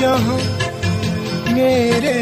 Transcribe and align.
جہاں 0.00 0.38
میرے 1.52 2.12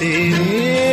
تیرے 0.00 0.89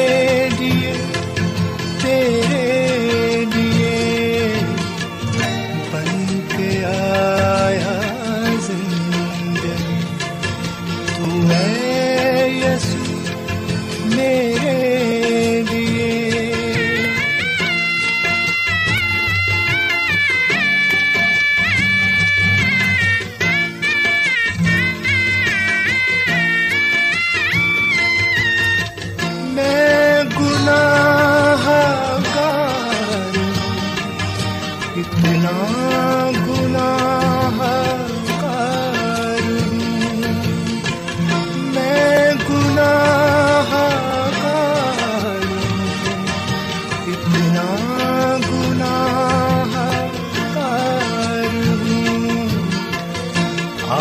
آ 53.90 53.98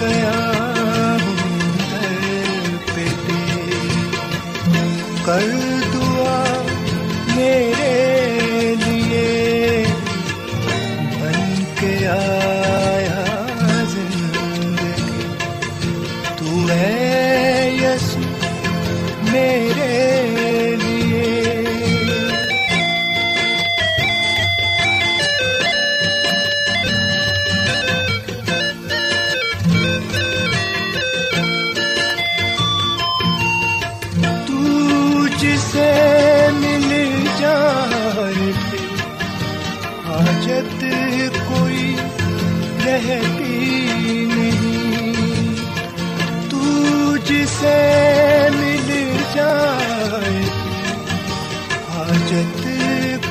گیا 0.00 0.32
ہوں 1.22 1.78
در 1.90 2.76
پہ 2.86 3.06
کر 5.26 5.73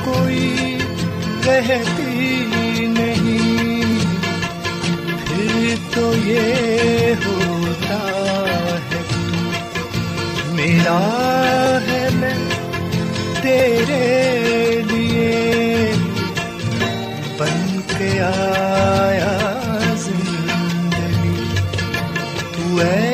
کوئی 0.04 0.78
رہتی 1.46 2.46
نہیں۔ 2.88 3.98
پھر 5.26 5.74
تو 5.94 6.12
یہ 6.24 7.14
ہوتا 7.26 7.98
ہے، 8.90 9.02
میرا 10.52 11.00
ہے 11.86 12.08
میں 12.12 12.48
تیرے 13.42 14.80
لیے۔ 14.90 15.92
بن 17.38 17.80
کے 17.98 18.20
آیا 18.20 19.38
زندگی، 19.96 21.44
تو 22.52 22.80
ہے 22.82 23.13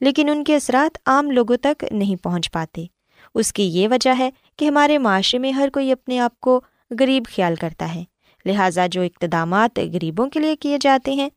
لیکن 0.00 0.28
ان 0.28 0.44
کے 0.44 0.56
اثرات 0.56 0.98
عام 1.06 1.30
لوگوں 1.30 1.56
تک 1.56 1.84
نہیں 1.90 2.16
پہنچ 2.16 2.50
پاتے۔ 2.50 2.86
اس 3.34 3.52
کی 3.52 3.62
یہ 3.62 3.88
وجہ 3.88 4.10
ہے 4.18 4.30
کہ 4.56 4.64
ہمارے 4.64 4.98
معاشرے 4.98 5.38
میں 5.38 5.50
ہر 5.50 5.68
کوئی 5.72 5.92
اپنے 5.92 6.18
آپ 6.18 6.40
کو 6.40 6.60
غریب 6.98 7.22
خیال 7.36 7.54
کرتا 7.54 7.94
ہے۔ 7.94 8.04
لہٰذا 8.44 8.86
جو 8.86 9.02
اقتدامات 9.02 9.78
غریبوں 9.78 10.26
کے 10.26 10.40
لیے 10.40 10.56
کیے 10.56 10.78
جاتے 10.80 11.14
ہیں، 11.14 11.28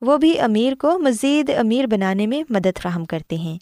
وہ 0.00 0.16
بھی 0.16 0.40
امیر 0.40 0.74
کو 0.74 0.98
مزید 0.98 1.50
امیر 1.58 1.86
بنانے 1.86 2.26
میں 2.26 2.42
مدد 2.50 2.78
فراہم 2.82 3.04
کرتے 3.04 3.36
ہیں۔ 3.36 3.58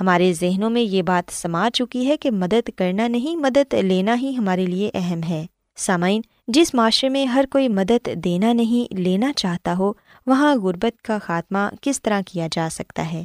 ہمارے 0.00 0.32
ذہنوں 0.32 0.70
میں 0.70 0.82
یہ 0.82 1.02
بات 1.02 1.32
سما 1.32 1.68
چکی 1.74 2.08
ہے 2.08 2.16
کہ 2.16 2.30
مدد 2.30 2.70
کرنا 2.76 3.08
نہیں، 3.08 3.36
مدد 3.36 3.74
لینا 3.74 4.16
ہی 4.22 4.36
ہمارے 4.36 4.66
لیے 4.66 4.90
اہم 4.94 5.20
ہے۔ 5.28 5.46
سامعین، 5.76 6.20
جس 6.48 6.74
معاشرے 6.74 7.10
میں 7.10 7.24
ہر 7.24 7.44
کوئی 7.50 7.68
مدد 7.68 8.08
دینا 8.14 8.52
نہیں، 8.52 8.94
لینا 8.94 9.32
چاہتا 9.32 9.76
ہو، 9.78 9.92
وہاں 10.26 10.56
غربت 10.56 11.02
کا 11.02 11.18
خاتمہ 11.18 11.58
کس 11.80 12.02
طرح 12.02 12.20
کیا 12.26 12.48
جا 12.52 12.68
سکتا 12.72 13.12
ہے؟ 13.12 13.24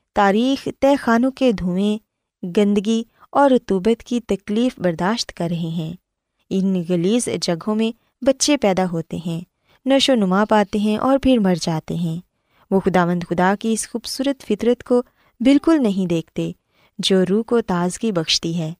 تاریخ 0.13 0.67
طے 0.79 0.95
خانوں 0.95 1.31
کے 1.31 1.51
دھوئیں، 1.51 1.97
گندگی 2.57 3.03
اور 3.31 3.51
رتوبت 3.51 4.03
کی 4.03 4.19
تکلیف 4.19 4.79
برداشت 4.79 5.33
کر 5.33 5.47
رہے 5.49 5.69
ہیں۔ 5.69 5.93
ان 6.49 6.83
گلیز 6.89 7.29
جگہوں 7.41 7.75
میں 7.75 7.91
بچے 8.25 8.57
پیدا 8.57 8.85
ہوتے 8.91 9.17
ہیں، 9.25 9.41
نشو 9.85 10.15
نما 10.15 10.45
پاتے 10.45 10.79
ہیں 10.79 10.97
اور 10.97 11.19
پھر 11.19 11.37
مر 11.37 11.55
جاتے 11.61 11.95
ہیں۔ 11.95 12.19
وہ 12.71 12.79
خدا 12.79 13.05
مند 13.05 13.23
خدا 13.29 13.53
کی 13.59 13.73
اس 13.73 13.89
خوبصورت 13.89 14.43
فطرت 14.43 14.83
کو 14.83 15.01
بالکل 15.39 15.83
نہیں 15.83 16.07
دیکھتے، 16.07 16.51
جو 16.99 17.23
روح 17.29 17.43
کو 17.43 17.61
تازگی 17.61 18.11
بخشتی 18.11 18.57
ہے۔ 18.57 18.73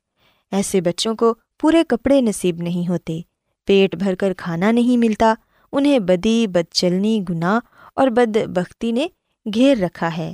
ایسے 0.51 0.81
بچوں 0.81 1.15
کو 1.15 1.33
پورے 1.59 1.83
کپڑے 1.87 2.21
نصیب 2.21 2.61
نہیں 2.61 2.87
ہوتے، 2.87 3.21
پیٹ 3.65 3.95
بھر 3.95 4.15
کر 4.15 4.33
کھانا 4.37 4.71
نہیں 4.71 4.97
ملتا، 4.97 5.33
انہیں 5.71 5.99
بدی، 5.99 6.47
بد 6.47 6.73
چلنی، 6.73 7.21
گناہ 7.29 7.59
اور 7.95 8.07
بد 8.07 8.37
بختی 8.47 8.91
نے 8.91 9.07
گھیر 9.53 9.77
رکھا 9.77 10.17
ہے۔ 10.17 10.33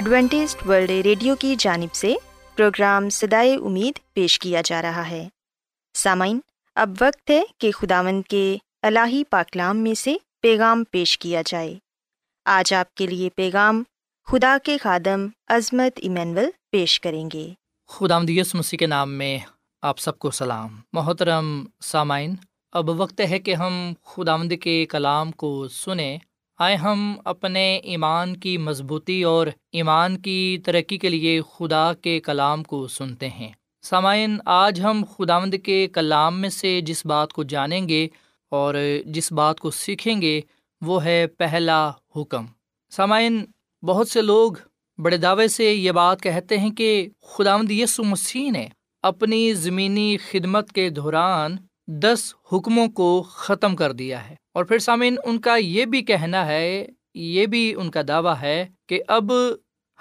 Adventist 0.00 0.56
world 0.68 0.90
radio 0.90 1.36
کی 1.36 1.56
جانب 1.58 1.94
سے 1.94 2.14
پروگرام 2.56 3.08
سدائے 3.08 3.54
امید 3.54 4.12
پیش 4.12 4.38
کیا 4.38 4.60
جا 4.64 4.82
رہا 4.82 5.10
ہے۔ 5.10 5.28
سامعین، 5.94 6.40
اب 6.74 6.90
وقت 7.00 7.30
ہے 7.30 7.42
کہ 7.58 7.72
خداوند 7.72 8.22
کے 8.28 8.56
الہی 8.82 9.24
پاکلام 9.24 9.78
میں 9.78 9.94
سے 9.94 10.14
پیغام 10.42 10.84
پیش 10.90 11.18
کیا 11.18 11.42
جائے۔ 11.46 11.78
آج 12.44 12.74
آپ 12.74 12.94
کے 12.94 13.06
لیے 13.06 13.30
پیغام 13.30 13.82
خدا 14.24 14.56
کے 14.62 14.78
خادم 14.78 15.26
عظمت 15.48 15.92
ایمینول 15.96 16.50
پیش 16.70 17.00
کریں 17.00 17.30
گے۔ 17.32 17.48
خدا 17.88 18.18
مدیس 18.18 18.54
مسیح 18.54 18.78
کے 18.78 18.86
نام 18.86 19.10
میں 19.10 19.38
آپ 19.82 19.98
سب 19.98 20.18
کو 20.18 20.30
سلام۔ 20.30 20.80
محترم 20.92 21.64
سامعین، 21.80 22.34
اب 22.72 22.90
وقت 22.90 23.20
ہے 23.20 23.38
کہ 23.38 23.54
ہم 23.54 23.92
خدا 24.04 24.36
مد 24.36 24.52
کے 24.62 24.86
کلام 24.86 25.32
کو 25.32 25.68
سنیں۔ 25.68 26.18
آئے 26.60 26.76
ہم 26.76 27.16
اپنے 27.24 27.76
ایمان 27.76 28.36
کی 28.36 28.58
مضبوطی 28.58 29.22
اور 29.22 29.46
ایمان 29.72 30.18
کی 30.18 30.58
ترقی 30.64 30.98
کے 30.98 31.08
لیے 31.08 31.40
خدا 31.56 31.92
کے 31.94 32.20
کلام 32.20 32.64
کو 32.64 32.88
سنتے 32.88 33.28
ہیں۔ 33.28 33.52
سامعین، 33.82 34.38
آج 34.44 34.80
ہم 34.80 35.04
خداوند 35.16 35.54
کے 35.64 35.86
کلام 35.86 36.40
میں 36.40 36.48
سے 36.48 36.80
جس 36.80 37.06
بات 37.06 37.32
کو 37.32 37.42
جانیں 37.42 37.88
گے 37.88 38.08
اور 38.50 38.74
جس 39.06 39.32
بات 39.32 39.60
کو 39.60 39.70
سیکھیں 39.70 40.22
گے، 40.22 40.40
وہ 40.80 41.04
ہے 41.04 41.26
پہلا 41.26 41.90
حکم۔ 42.16 42.46
سامعین، 42.90 43.44
بہت 43.82 44.08
سے 44.08 44.22
لوگ 44.22 44.52
بڑے 44.98 45.16
دعوے 45.16 45.48
سے 45.48 45.74
یہ 45.74 45.92
بات 45.92 46.22
کہتے 46.22 46.58
ہیں 46.58 46.70
کہ 46.70 47.08
خداوند 47.22 47.70
یسو 47.70 48.04
مسیح 48.04 48.50
نے 48.50 48.68
اپنی 49.02 49.52
زمینی 49.52 50.16
خدمت 50.16 50.72
کے 50.72 50.88
دوران 50.90 51.56
دس 51.86 52.34
حکموں 52.52 52.88
کو 52.88 53.24
ختم 53.28 53.76
کر 53.76 53.92
دیا 53.92 54.30
ہے۔ 54.30 54.39
اور 54.54 54.64
پھر 54.64 54.78
سامعین، 54.78 55.16
ان 55.24 55.40
کا 55.40 55.56
یہ 55.56 55.84
بھی 55.84 56.02
کہنا 56.02 56.46
ہے، 56.46 56.86
یہ 57.14 57.46
بھی 57.46 57.74
ان 57.74 57.90
کا 57.90 58.00
دعویٰ 58.08 58.34
ہے 58.42 58.66
کہ 58.88 59.02
اب 59.08 59.32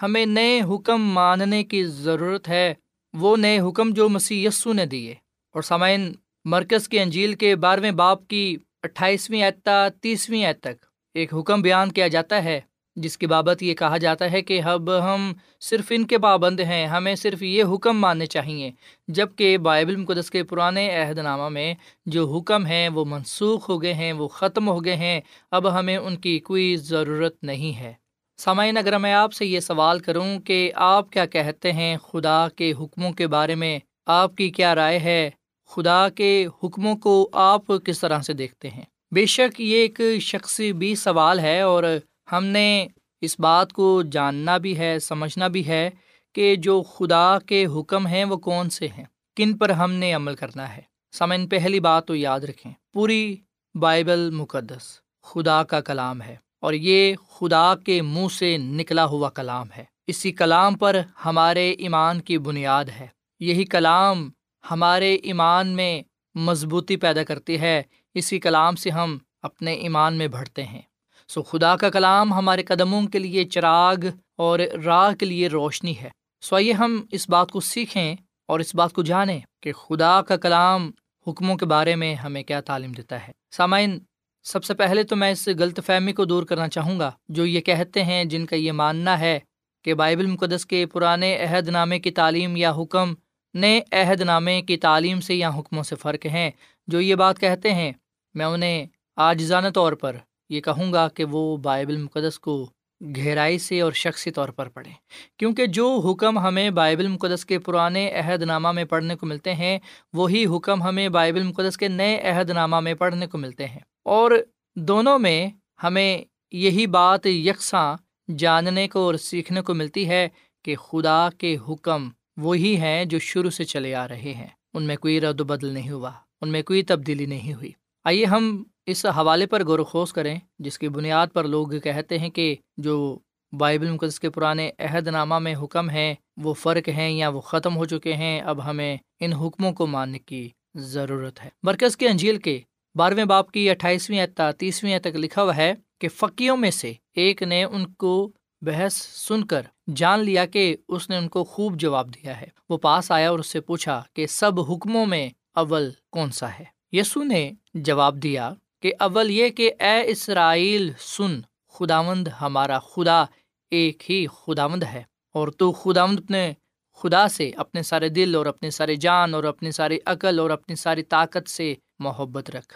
ہمیں 0.01 0.25
نئے 0.25 0.61
حکم 0.61 1.01
ماننے 1.01 1.63
کی 1.63 1.85
ضرورت 1.85 2.49
ہے، 2.49 2.73
وہ 3.13 3.37
نئے 3.37 3.59
حکم 3.59 3.89
جو 3.89 4.09
مسی 4.09 4.45
یسو 4.45 4.73
نے 4.73 4.85
دیے۔ 4.85 5.11
اور 5.53 5.61
سامعین، 5.61 6.13
مرکز 6.45 6.89
کی 6.89 6.99
انجیل 6.99 7.33
کے 7.33 7.55
بارہویں 7.55 7.91
باپ 7.91 8.27
کی 8.27 8.57
اٹھائیسویں 8.83 9.43
اعتہ 9.43 9.87
تیسویں 10.01 10.45
اعت 10.45 10.59
تک 10.59 10.85
ایک 11.13 11.33
حکم 11.33 11.61
بیان 11.61 11.91
کیا 11.91 12.07
جاتا 12.07 12.43
ہے۔ 12.43 12.61
جس 12.95 13.17
کی 13.17 13.27
بابت 13.27 13.63
یہ 13.63 13.73
کہا 13.73 13.97
جاتا 13.97 14.31
ہے 14.31 14.41
کہ 14.41 14.61
اب 14.61 14.91
ہم 14.91 15.33
صرف 15.59 15.85
ان 15.89 16.07
کے 16.07 16.17
پابند 16.17 16.59
ہیں، 16.59 16.87
ہمیں 16.87 17.15
صرف 17.15 17.43
یہ 17.43 17.63
حکم 17.73 17.99
ماننے 17.99 18.25
چاہیے۔ 18.25 18.71
جبکہ 19.07 19.57
بائبل 19.57 19.95
مقدس 19.95 20.31
کے 20.31 20.43
پرانے 20.43 20.95
عہد 20.95 21.17
نامہ 21.17 21.49
میں 21.49 21.73
جو 22.05 22.37
حکم 22.37 22.65
ہیں 22.65 22.89
وہ 22.89 23.05
منسوخ 23.05 23.69
ہو 23.69 23.81
گئے 23.81 23.93
ہیں، 23.93 24.13
وہ 24.13 24.27
ختم 24.27 24.69
ہو 24.69 24.85
گئے 24.85 24.95
ہیں، 24.95 25.21
اب 25.51 25.79
ہمیں 25.79 25.97
ان 25.97 26.17
کی 26.17 26.39
کوئی 26.39 26.75
ضرورت 26.75 27.43
نہیں 27.43 27.79
ہے۔ 27.79 27.93
سامعین 28.37 28.77
اگر 28.77 28.97
میں 28.97 29.13
آپ 29.13 29.33
سے 29.33 29.45
یہ 29.45 29.59
سوال 29.59 29.99
کروں 29.99 30.39
کہ 30.39 30.71
آپ 30.75 31.11
کیا 31.11 31.25
کہتے 31.25 31.73
ہیں 31.73 31.97
خدا 31.97 32.47
کے 32.55 32.73
حکموں 32.79 33.11
کے 33.11 33.27
بارے 33.27 33.55
میں؟ 33.55 33.79
آپ 34.05 34.35
کی 34.35 34.49
کیا 34.49 34.75
رائے 34.75 34.99
ہے؟ 34.99 35.29
خدا 35.69 36.09
کے 36.09 36.47
حکموں 36.63 36.95
کو 36.95 37.29
آپ 37.33 37.61
کس 37.85 37.99
طرح 37.99 38.19
سے 38.19 38.33
دیکھتے 38.33 38.69
ہیں؟ 38.69 38.83
بے 39.11 39.25
شک 39.25 39.61
یہ 39.61 39.75
ایک 39.75 40.01
شخصی 40.21 40.73
بھی 40.73 40.95
سوال 40.95 41.39
ہے 41.39 41.61
اور 41.61 41.83
ہم 42.31 42.45
نے 42.45 42.87
اس 43.21 43.39
بات 43.39 43.73
کو 43.73 44.01
جاننا 44.11 44.57
بھی 44.57 44.79
ہے، 44.79 44.99
سمجھنا 44.99 45.47
بھی 45.47 45.67
ہے 45.67 45.89
کہ 46.35 46.55
جو 46.55 46.81
خدا 46.81 47.39
کے 47.39 47.65
حکم 47.65 48.07
ہیں 48.07 48.25
وہ 48.25 48.37
کون 48.37 48.69
سے 48.69 48.87
ہیں؟ 48.87 49.03
کن 49.35 49.57
پر 49.57 49.69
ہم 49.69 49.91
نے 49.91 50.13
عمل 50.13 50.35
کرنا 50.35 50.77
ہے؟ 50.77 50.81
سمن 51.11 51.47
پہلی 51.47 51.79
بات 51.79 52.07
تو 52.07 52.15
یاد 52.15 52.39
رکھیں۔ 52.39 52.73
پوری 52.93 53.35
بائبل 53.75 54.29
مقدس 54.29 54.99
خدا 55.23 55.63
کا 55.63 55.81
کلام 55.81 56.21
ہے 56.21 56.35
اور 56.61 56.73
یہ 56.73 57.15
خدا 57.29 57.75
کے 57.75 58.01
منہ 58.01 58.27
سے 58.27 58.57
نکلا 58.57 59.05
ہوا 59.05 59.29
کلام 59.29 59.67
ہے۔ 59.77 59.83
اسی 60.07 60.31
کلام 60.31 60.77
پر 60.77 61.01
ہمارے 61.25 61.71
ایمان 61.71 62.21
کی 62.21 62.37
بنیاد 62.37 62.85
ہے۔ 62.85 63.07
یہی 63.39 63.65
کلام 63.65 64.29
ہمارے 64.71 65.15
ایمان 65.15 65.67
میں 65.67 66.01
مضبوطی 66.35 66.95
پیدا 66.95 67.23
کرتی 67.23 67.59
ہے۔ 67.59 67.83
اسی 68.13 68.39
کلام 68.39 68.75
سے 68.75 68.89
ہم 68.89 69.17
اپنے 69.41 69.73
ایمان 69.73 70.13
میں 70.13 70.27
بڑھتے 70.27 70.63
ہیں۔ 70.63 70.81
سو 71.29 71.43
خدا 71.43 71.75
کا 71.75 71.89
کلام 71.89 72.33
ہمارے 72.33 72.63
قدموں 72.63 73.01
کے 73.07 73.19
لیے 73.19 73.45
چراغ 73.45 73.95
اور 74.37 74.59
راہ 74.59 75.13
کے 75.13 75.25
لیے 75.25 75.47
روشنی 75.47 75.97
ہے۔ 75.97 76.09
سو 76.41 76.55
آئیے 76.55 76.73
ہم 76.73 77.05
اس 77.11 77.29
بات 77.29 77.51
کو 77.51 77.59
سیکھیں 77.59 78.15
اور 78.47 78.59
اس 78.59 78.75
بات 78.75 78.93
کو 78.93 79.03
جانیں 79.03 79.39
کہ 79.61 79.73
خدا 79.73 80.21
کا 80.21 80.37
کلام 80.37 80.91
حکموں 81.27 81.57
کے 81.57 81.65
بارے 81.65 81.95
میں 81.95 82.15
ہمیں 82.15 82.43
کیا 82.43 82.61
تعلیم 82.61 82.91
دیتا 82.91 83.27
ہے۔ 83.27 83.31
سامعین، 83.51 83.99
سب 84.43 84.63
سے 84.63 84.73
پہلے 84.73 85.03
تو 85.03 85.15
میں 85.15 85.31
اس 85.31 85.47
غلط 85.59 85.79
فہمی 85.85 86.13
کو 86.13 86.25
دور 86.25 86.43
کرنا 86.43 86.67
چاہوں 86.67 86.99
گا 86.99 87.11
جو 87.29 87.45
یہ 87.45 87.61
کہتے 87.61 88.03
ہیں، 88.03 88.23
جن 88.25 88.45
کا 88.45 88.55
یہ 88.55 88.71
ماننا 88.71 89.19
ہے 89.19 89.39
کہ 89.83 89.93
بائبل 89.93 90.25
مقدس 90.25 90.65
کے 90.65 90.85
پرانے 90.85 91.37
عہد 91.37 91.67
نامے 91.67 91.99
کی 91.99 92.11
تعلیم 92.11 92.55
یا 92.55 92.71
حکم 92.71 93.13
نئے 93.53 93.81
عہد 93.91 94.21
نامے 94.21 94.61
کی 94.61 94.77
تعلیم 94.77 95.21
سے 95.21 95.35
یا 95.35 95.49
حکموں 95.49 95.83
سے 95.83 95.95
فرق 95.95 96.25
ہیں 96.25 96.51
جو 96.87 97.01
یہ 97.01 97.15
بات 97.15 97.39
کہتے 97.39 97.73
ہیں۔ 97.73 97.91
میں 98.33 98.45
انہیں 98.45 98.85
آجزانہ 99.15 99.67
طور 99.73 99.93
پر 99.93 100.17
یہ 100.49 100.61
کہوں 100.61 100.93
گا 100.93 101.07
کہ 101.07 101.23
وہ 101.23 101.57
بائبل 101.57 101.97
مقدس 101.97 102.39
کو 102.39 102.69
گہرائی 103.17 103.57
سے 103.57 103.81
اور 103.81 103.91
شخصی 103.91 104.31
طور 104.31 104.49
پر 104.49 104.69
پڑھیں۔ 104.69 104.93
کیونکہ 105.37 105.65
جو 105.65 106.01
حکم 106.09 106.39
ہمیں 106.39 106.69
بائبل 106.69 107.07
مقدس 107.07 107.45
کے 107.45 107.59
پرانے 107.59 108.11
عہد 108.11 108.41
نامہ 108.41 108.71
میں 108.71 108.85
پڑھنے 108.85 109.15
کو 109.15 109.25
ملتے 109.25 109.55
ہیں، 109.55 109.79
وہی 110.13 110.45
حکم 110.45 110.83
ہمیں 110.83 111.09
بائبل 111.09 111.43
مقدس 111.43 111.77
کے 111.77 111.87
نئے 111.87 112.21
عہد 112.21 112.49
نامہ 112.49 112.79
میں 112.79 112.93
پڑھنے 112.93 113.27
کو 113.27 113.37
ملتے 113.37 113.67
ہیں۔ 113.67 113.79
اور 114.03 114.31
دونوں 114.75 115.19
میں 115.19 115.49
ہمیں 115.83 116.23
یہی 116.51 116.87
بات 116.87 117.25
یکساں 117.25 117.97
جاننے 118.37 118.87
کو 118.87 118.99
اور 118.99 119.15
سیکھنے 119.15 119.61
کو 119.61 119.73
ملتی 119.73 120.09
ہے 120.09 120.29
کہ 120.65 120.75
خدا 120.75 121.29
کے 121.37 121.57
حکم 121.69 122.09
وہی 122.37 122.77
ہیں 122.77 123.05
جو 123.05 123.19
شروع 123.19 123.49
سے 123.49 123.63
چلے 123.63 123.95
آ 123.95 124.07
رہے 124.07 124.33
ہیں۔ 124.33 124.47
ان 124.73 124.83
میں 124.83 124.95
کوئی 124.95 125.21
رد 125.21 125.41
و 125.41 125.43
بدل 125.43 125.67
نہیں 125.67 125.89
ہوا، 125.89 126.11
ان 126.41 126.49
میں 126.49 126.61
کوئی 126.61 126.83
تبدیلی 126.83 127.25
نہیں 127.25 127.53
ہوئی۔ 127.53 127.71
آئیے 128.03 128.25
ہم 128.25 128.63
اس 128.91 129.05
حوالے 129.05 129.45
پر 129.45 129.65
غور 129.65 129.79
و 129.79 129.83
خوص 129.83 130.13
کریں، 130.13 130.39
جس 130.59 130.79
کی 130.79 130.89
بنیاد 130.89 131.27
پر 131.33 131.43
لوگ 131.43 131.67
کہتے 131.67 132.19
ہیں 132.19 132.29
کہ 132.29 132.55
جو 132.77 133.19
بائبل 133.51 133.91
مقدس 133.91 134.19
کے 134.19 134.29
پرانے 134.29 134.71
عہد 134.79 135.07
نامہ 135.07 135.39
میں 135.39 135.55
حکم 135.55 135.89
ہیں، 135.89 136.15
وہ 136.37 136.53
فرق 136.53 136.89
ہیں 136.89 137.09
یا 137.09 137.29
وہ 137.29 137.41
ختم 137.41 137.75
ہو 137.75 137.85
چکے 137.85 138.13
ہیں، 138.13 138.41
اب 138.41 138.65
ہمیں 138.65 138.97
ان 139.19 139.33
حکموں 139.33 139.71
کو 139.71 139.87
ماننے 139.87 140.19
کی 140.19 140.49
ضرورت 140.75 141.43
ہے۔ 141.43 141.49
مرکز 141.63 141.97
کے 141.97 142.07
انجیل 142.07 142.37
کے 142.37 142.59
بارہویں 142.95 143.25
باپ 143.25 143.51
کی 143.51 143.69
اٹھائیسویں 143.69 144.25
تیسویں 144.57 144.99
تک 144.99 145.15
لکھا 145.15 145.43
ہوا 145.43 145.55
ہے 145.55 145.73
کہ 146.01 146.07
فقیوں 146.07 146.57
میں 146.57 146.71
سے 146.71 146.93
ایک 147.13 147.43
نے 147.43 147.63
ان 147.63 147.93
کو 147.93 148.31
بحث 148.61 148.93
سن 149.27 149.43
کر 149.43 149.61
جان 149.95 150.19
لیا 150.19 150.45
کہ 150.45 150.75
اس 150.87 151.09
نے 151.09 151.17
ان 151.17 151.27
کو 151.27 151.43
خوب 151.43 151.75
جواب 151.75 152.15
دیا 152.15 152.41
ہے۔ 152.41 152.47
وہ 152.69 152.77
پاس 152.77 153.11
آیا 153.11 153.29
اور 153.29 153.39
اس 153.39 153.47
سے 153.47 153.61
پوچھا 153.61 154.03
کہ 154.13 154.27
سب 154.27 154.59
حکموں 154.59 155.05
میں 155.05 155.29
اول 155.55 155.89
کون 156.11 156.31
سا 156.31 156.49
ہے؟ 156.59 156.63
یسو 156.91 157.23
نے 157.23 157.51
جواب 157.73 158.23
دیا 158.23 158.53
کہ 158.83 158.91
اول 158.99 159.29
یہ 159.31 159.49
کہ 159.49 159.71
اے 159.79 160.01
اسرائیل، 160.07 160.91
سن، 160.99 161.39
خداوند 161.73 162.27
ہمارا 162.41 162.79
خدا 162.79 163.23
ایک 163.71 164.09
ہی 164.11 164.25
خداوند 164.33 164.83
ہے، 164.83 165.03
اور 165.35 165.47
تو 165.47 165.71
خداوند 165.71 166.19
اپنے 166.19 166.51
خدا 166.99 167.27
سے، 167.27 167.49
اپنے 167.57 167.83
سارے 167.83 168.09
دل 168.09 168.35
اور 168.35 168.45
اپنے 168.45 168.69
سارے 168.69 168.95
جان 168.95 169.33
اور 169.33 169.43
اپنی 169.43 169.71
ساری 169.71 169.97
عقل 170.05 170.39
اور 170.39 170.49
اپنی 170.49 170.75
ساری 170.75 171.03
طاقت 171.03 171.49
سے 171.49 171.73
محبت 171.99 172.49
رکھ۔ 172.49 172.73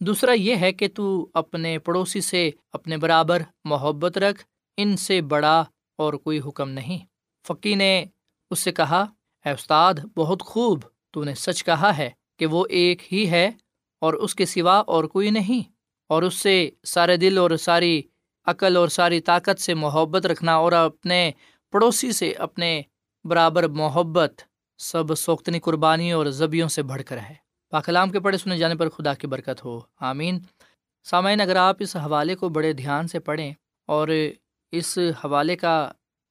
دوسرا 0.00 0.32
یہ 0.32 0.56
ہے 0.56 0.72
کہ 0.72 0.88
تو 0.94 1.26
اپنے 1.34 1.78
پڑوسی 1.78 2.20
سے 2.20 2.50
اپنے 2.72 2.96
برابر 2.96 3.42
محبت 3.64 4.18
رکھ، 4.18 4.44
ان 4.78 4.96
سے 4.96 5.20
بڑا 5.22 5.58
اور 5.98 6.14
کوئی 6.14 6.40
حکم 6.46 6.68
نہیں۔ 6.70 7.04
فقی 7.44 7.74
نے 7.74 8.04
اس 8.50 8.58
سے 8.58 8.72
کہا، 8.72 9.04
اے 9.44 9.50
استاد، 9.50 9.94
بہت 10.16 10.42
خوب، 10.42 10.82
تو 11.10 11.24
نے 11.24 11.34
سچ 11.36 11.64
کہا 11.64 11.96
ہے 11.96 12.10
کہ 12.38 12.46
وہ 12.46 12.64
ایک 12.70 13.12
ہی 13.12 13.28
ہے 13.30 13.50
اور 14.02 14.14
اس 14.14 14.34
کے 14.34 14.46
سوا 14.46 14.76
اور 14.86 15.04
کوئی 15.04 15.30
نہیں، 15.30 15.62
اور 16.10 16.22
اس 16.22 16.34
سے 16.34 16.70
سارے 16.84 17.16
دل 17.16 17.38
اور 17.38 17.50
ساری 17.58 18.00
عقل 18.46 18.76
اور 18.76 18.88
ساری 18.88 19.20
طاقت 19.20 19.60
سے 19.60 19.74
محبت 19.74 20.26
رکھنا 20.26 20.54
اور 20.54 20.72
اپنے 20.72 21.30
پڑوسی 21.72 22.10
سے 22.12 22.30
اپنے 22.38 22.80
برابر 23.24 23.66
محبت 23.68 24.42
سب 24.80 25.14
سوختنی 25.16 25.58
قربانی 25.60 26.12
اور 26.12 26.26
زبیوں 26.32 26.68
سے 26.68 26.82
بڑھ 26.82 27.02
کر 27.02 27.18
ہے 27.18 27.34
پاکلام 27.72 28.10
کے 28.10 28.20
پڑھے 28.20 28.38
سنے 28.38 28.58
جانے 28.58 28.74
پر 28.74 28.88
خدا 28.88 29.14
کی 29.14 29.26
برکت 29.26 29.64
ہو۔ 29.64 29.78
آمین۔ 30.00 30.38
سامعین، 31.06 31.40
اگر 31.40 31.56
آپ 31.56 31.76
اس 31.80 31.96
حوالے 31.96 32.34
کو 32.34 32.48
بڑے 32.48 32.72
دھیان 32.72 33.08
سے 33.08 33.18
پڑھیں 33.20 33.52
اور 33.88 34.08
اس 34.72 34.98
حوالے 35.24 35.56
کا 35.56 35.76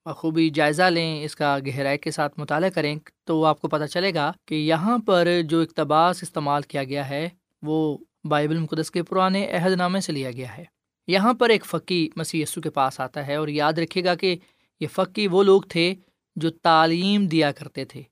خوبی 0.05 0.49
جائزہ 0.49 0.83
لیں، 0.83 1.23
اس 1.23 1.35
کا 1.35 1.57
گہرائی 1.67 1.97
کے 1.97 2.11
ساتھ 2.11 2.39
مطالعہ 2.39 2.69
کریں، 2.69 2.95
تو 3.23 3.43
آپ 3.45 3.61
کو 3.61 3.67
پتہ 3.67 3.85
چلے 3.85 4.13
گا 4.13 4.31
کہ 4.45 4.55
یہاں 4.55 4.97
پر 4.97 5.27
جو 5.49 5.61
اقتباس 5.61 6.23
استعمال 6.23 6.61
کیا 6.63 6.83
گیا 6.83 7.09
ہے 7.09 7.27
وہ 7.63 7.97
بائبل 8.23 8.57
مقدس 8.57 8.91
کے 8.91 9.03
پرانے 9.03 9.51
عہد 9.51 9.71
نامے 9.71 10.01
سے 10.01 10.11
لیا 10.11 10.31
گیا 10.31 10.57
ہے۔ 10.57 10.65
یہاں 11.07 11.33
پر 11.33 11.49
ایک 11.49 11.65
فقی 11.65 12.09
مسی 12.15 12.41
یسو 12.41 12.61
کے 12.61 12.69
پاس 12.69 12.99
آتا 12.99 13.27
ہے 13.27 13.35
اور 13.35 13.47
یاد 13.47 13.73
رکھے 13.73 14.03
گا 14.03 14.15
کہ 14.15 14.35
یہ 14.79 14.87
فقی 14.87 15.27
وہ 15.27 15.43
لوگ 15.43 15.61
تھے 15.61 15.95
جو 16.35 16.51
تعلیم 16.51 17.27
دیا 17.27 17.51
کرتے 17.51 17.85
تھے، 17.85 18.03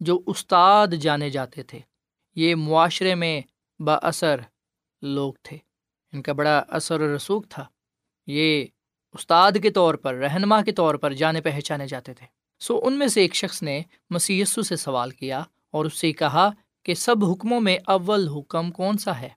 جو 0.00 0.22
استاد 0.26 0.86
جانے 1.00 1.30
جاتے 1.30 1.62
تھے۔ 1.62 1.78
یہ 2.34 2.54
معاشرے 2.54 3.14
میں 3.14 3.40
با 3.78 3.94
اثر 3.94 4.40
لوگ 5.02 5.34
تھے۔ 5.42 5.56
ان 6.12 6.22
کا 6.22 6.32
بڑا 6.32 6.62
اثر 6.68 7.00
و 7.00 7.16
رسوخ 7.16 7.44
تھا۔ 7.48 7.64
یہ 8.26 8.64
استاد 9.12 9.52
کے 9.62 9.70
طور 9.70 9.94
پر، 9.94 10.14
رہنما 10.14 10.62
کے 10.62 10.72
طور 10.72 10.94
پر 10.94 11.12
جانے 11.12 11.40
پہچانے 11.40 11.86
جاتے 11.86 12.14
تھے۔ 12.14 12.26
سو 12.60 12.80
ان 12.84 12.98
میں 12.98 13.06
سے 13.06 13.20
ایک 13.20 13.34
شخص 13.34 13.62
نے 13.62 13.82
مسیسو 14.10 14.62
سے 14.62 14.76
سوال 14.76 15.10
کیا 15.10 15.42
اور 15.70 15.84
اس 15.84 15.98
سے 15.98 16.12
کہا 16.12 16.50
کہ 16.82 16.94
سب 16.94 17.24
حکموں 17.24 17.60
میں 17.60 17.78
اول 17.86 18.28
حکم 18.28 18.70
کون 18.70 18.98
سا 18.98 19.20
ہے؟ 19.20 19.28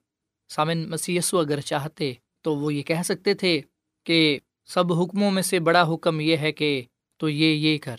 سامن 0.50 0.90
مسیسو 0.90 1.40
اگر 1.40 1.60
چاہتے 1.62 2.14
تو 2.42 2.56
وہ 2.56 2.74
یہ 2.74 2.82
کہہ 2.82 3.02
سکتے 3.06 3.34
تھے 3.34 3.62
کہ 4.04 4.40
سب 4.66 4.94
حکموں 4.94 5.32
میں 5.32 5.42
سے 5.42 5.60
بڑا 5.60 5.94
حکم 5.94 6.20
یہ 6.20 6.38
ہے 6.38 6.52
کہ 6.52 6.82
تو 7.18 7.30
یہ 7.30 7.54
یہ 7.54 7.78
کر۔ 7.78 7.96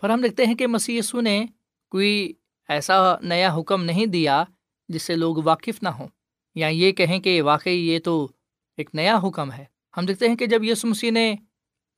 پر 0.00 0.10
ہم 0.10 0.20
دیکھتے 0.20 0.46
ہیں 0.46 0.54
کہ 0.54 0.66
مسیسو 0.66 1.20
نے 1.20 1.44
کوئی 1.90 2.32
ایسا 2.68 3.16
نیا 3.22 3.54
حکم 3.54 3.84
نہیں 3.84 4.06
دیا 4.06 4.44
جس 4.88 5.02
سے 5.02 5.16
لوگ 5.16 5.36
واقف 5.44 5.82
نہ 5.82 5.88
ہوں۔ 5.88 6.08
یا 6.54 6.68
یہ 6.68 6.92
کہیں 6.92 7.20
کہ 7.20 7.42
واقعی 7.42 7.88
یہ 7.88 7.98
تو 7.98 8.28
ایک 8.76 8.90
نیا 8.94 9.18
حکم 9.22 9.52
ہے۔ 9.52 9.64
ہم 9.96 10.06
دیکھتے 10.06 10.28
ہیں 10.28 10.36
کہ 10.36 10.46
جب 10.46 10.64
یس 10.64 10.84
مسیح 10.84 11.10
نے 11.10 11.34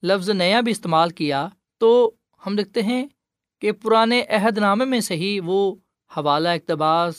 لفظ 0.02 0.30
نیا 0.30 0.60
بھی 0.60 0.72
استعمال 0.72 1.10
کیا 1.10 1.48
تو 1.78 2.10
ہم 2.46 2.56
دیکھتے 2.56 2.82
ہیں 2.82 3.06
کہ 3.60 3.72
پرانے 3.72 4.22
عہد 4.22 4.58
نامے 4.58 4.84
میں 4.84 5.00
سے 5.00 5.16
ہی 5.16 5.40
وہ 5.44 5.74
حوالہ 6.16 6.48
اقتباس 6.48 7.14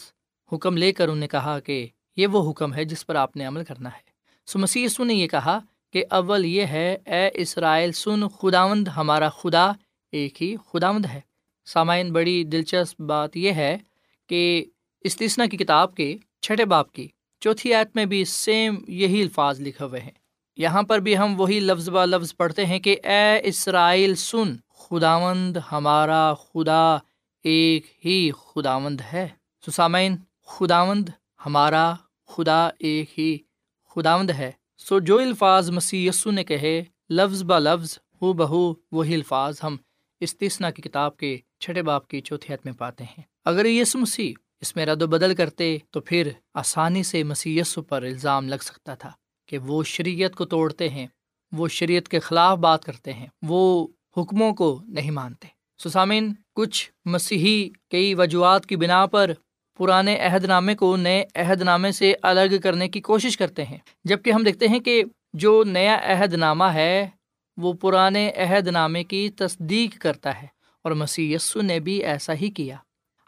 حکم 0.53 0.77
لے 0.77 0.91
کر 0.91 1.03
انہوں 1.03 1.15
نے 1.15 1.27
کہا 1.27 1.59
کہ 1.59 1.87
یہ 2.17 2.27
وہ 2.27 2.51
حکم 2.51 2.73
ہے 2.73 2.83
جس 2.83 3.05
پر 3.05 3.15
آپ 3.15 3.37
نے 3.37 3.45
عمل 3.45 3.63
کرنا 3.63 3.89
ہے۔ 3.89 4.01
سو 4.47 4.59
مسیح 4.59 4.87
سو 4.87 5.03
نے 5.03 5.13
یہ 5.13 5.27
کہا 5.27 5.59
کہ 5.93 6.05
اول 6.09 6.45
یہ 6.45 6.65
ہے، 6.65 6.97
اے 7.05 7.29
اسرائیل 7.33 7.91
سن، 7.91 8.27
خداوند 8.27 8.87
ہمارا 8.87 9.29
خدا 9.29 9.71
ایک 10.11 10.43
ہی 10.43 10.55
خداوند 10.71 11.05
ہے۔ 11.05 11.21
سامعین، 11.65 12.13
بڑی 12.13 12.43
دلچسپ 12.43 13.01
بات 13.01 13.37
یہ 13.37 13.51
ہے 13.51 13.77
کہ 14.29 14.65
استثنا 15.01 15.45
کی 15.45 15.57
کتاب 15.57 15.95
کے 15.95 16.17
چھٹے 16.41 16.65
باپ 16.65 16.91
کی 16.91 17.07
چوتھی 17.39 17.73
آیت 17.73 17.95
میں 17.95 18.05
بھی 18.05 18.25
سیم 18.25 18.75
یہی 18.87 19.21
الفاظ 19.21 19.61
لکھے 19.61 19.85
ہوئے 19.85 20.01
ہیں۔ 20.01 20.11
یہاں 20.57 20.83
پر 20.83 20.99
بھی 20.99 21.17
ہم 21.17 21.39
وہی 21.39 21.59
لفظ 21.59 21.89
با 21.89 22.05
لفظ 22.05 22.35
پڑھتے 22.35 22.65
ہیں 22.65 22.79
کہ 22.79 22.97
اے 23.03 23.39
اسرائیل 23.43 24.15
سن، 24.15 24.55
خداوند 24.77 25.57
ہمارا 25.71 26.33
خدا 26.33 26.97
ایک 27.43 28.05
ہی 28.05 28.31
خداوند 28.31 29.01
ہے۔ 29.13 29.27
سسامین، 29.65 30.15
خداوند 30.45 31.09
ہمارا 31.45 31.93
خدا 32.27 32.69
ایک 32.79 33.19
ہی 33.19 33.37
خداوند 33.95 34.29
ہے۔ 34.29 34.51
سو 34.77 34.99
جو 34.99 35.17
الفاظ 35.17 35.69
مسی 35.69 36.07
یسو 36.07 36.31
نے 36.31 36.43
کہے، 36.43 36.83
لفظ 37.09 37.43
ب 37.43 37.59
لفظ، 37.59 37.99
ہو 38.21 38.33
بہو 38.33 38.73
وہی 38.91 39.13
الفاظ 39.13 39.59
ہم 39.63 39.77
استثنا 40.19 40.71
کی 40.71 40.81
کتاب 40.81 41.17
کے 41.17 41.37
چھٹے 41.59 41.81
باپ 41.81 42.07
کی 42.07 42.21
چوتھی 42.21 42.53
حت 42.53 42.65
میں 42.65 42.73
پاتے 42.73 43.03
ہیں۔ 43.03 43.21
اگر 43.45 43.65
یس 43.65 43.95
مسیح 43.95 44.33
اس 44.61 44.75
میں 44.75 44.85
رد 44.85 45.01
و 45.01 45.07
بدل 45.07 45.35
کرتے 45.35 45.77
تو 45.91 46.01
پھر 46.01 46.31
آسانی 46.53 47.03
سے 47.03 47.23
مسی 47.23 47.59
یسو 47.59 47.81
پر 47.81 48.01
الزام 48.01 48.49
لگ 48.49 48.55
سکتا 48.61 48.95
تھا 48.95 49.11
کہ 49.45 49.57
وہ 49.57 49.83
شریعت 49.83 50.35
کو 50.35 50.45
توڑتے 50.45 50.89
ہیں، 50.89 51.07
وہ 51.51 51.67
شریعت 51.67 52.07
کے 52.07 52.19
خلاف 52.19 52.57
بات 52.57 52.85
کرتے 52.85 53.13
ہیں، 53.13 53.27
وہ 53.41 53.87
حکموں 54.17 54.53
کو 54.53 54.81
نہیں 54.87 55.11
مانتے۔ 55.11 55.47
سسامین 55.83 56.33
کچھ 56.53 56.91
مسیحی 57.05 57.69
کئی 57.91 58.13
وجوہات 58.13 58.65
کی 58.65 58.75
بنا 58.75 59.05
پر 59.05 59.31
پرانے 59.77 60.17
عہد 60.17 60.43
نامے 60.43 60.75
کو 60.75 60.95
نئے 60.95 61.25
عہد 61.35 61.61
نامے 61.61 61.91
سے 61.91 62.13
الگ 62.21 62.59
کرنے 62.63 62.89
کی 62.89 63.01
کوشش 63.01 63.37
کرتے 63.37 63.65
ہیں۔ 63.65 63.77
جبکہ 64.03 64.31
ہم 64.31 64.43
دیکھتے 64.43 64.67
ہیں 64.67 64.79
کہ 64.79 65.03
جو 65.33 65.63
نیا 65.63 65.99
عہد 66.03 66.33
نامہ 66.33 66.63
ہے، 66.63 67.09
وہ 67.57 67.73
پرانے 67.73 68.31
عہد 68.31 68.67
نامے 68.67 69.03
کی 69.03 69.29
تصدیق 69.29 70.01
کرتا 70.01 70.41
ہے 70.41 70.47
اور 70.81 70.91
مسیح 70.91 71.35
یسو 71.35 71.61
نے 71.61 71.79
بھی 71.79 72.03
ایسا 72.03 72.33
ہی 72.33 72.49
کیا۔ 72.49 72.75